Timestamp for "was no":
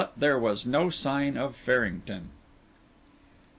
0.39-0.89